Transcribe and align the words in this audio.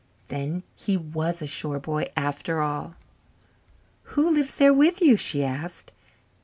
Then 0.29 0.63
he 0.75 0.97
was 0.97 1.43
a 1.43 1.45
shore 1.45 1.77
boy 1.77 2.07
after 2.17 2.59
all. 2.59 2.95
"Who 4.17 4.31
lives 4.31 4.55
there 4.55 4.73
with 4.73 4.99
you?" 4.99 5.15
she 5.15 5.43
asked. 5.43 5.91